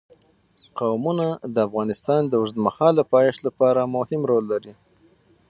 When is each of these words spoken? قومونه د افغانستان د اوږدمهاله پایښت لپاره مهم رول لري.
قومونه 0.79 1.27
د 1.53 1.55
افغانستان 1.67 2.21
د 2.27 2.33
اوږدمهاله 2.39 3.03
پایښت 3.13 3.39
لپاره 3.47 3.91
مهم 3.95 4.21
رول 4.29 4.45
لري. 4.53 4.73